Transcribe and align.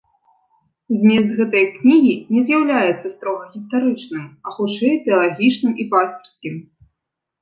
Змест 1.01 1.31
гэтай 1.41 1.65
кнігі 1.75 2.13
не 2.37 2.41
з'яўляецца 2.49 3.07
строга 3.17 3.45
гістарычным, 3.53 4.25
а 4.49 4.57
хутчэй 4.57 4.95
тэалагічным 5.07 5.73
і 5.85 5.91
пастырскім. 5.93 6.55